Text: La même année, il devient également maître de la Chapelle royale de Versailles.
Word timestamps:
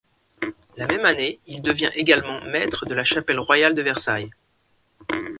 La 0.77 0.87
même 0.87 1.05
année, 1.05 1.39
il 1.45 1.61
devient 1.61 1.91
également 1.93 2.41
maître 2.45 2.87
de 2.87 2.95
la 2.95 3.03
Chapelle 3.03 3.39
royale 3.39 3.75
de 3.75 3.83
Versailles. 3.83 4.31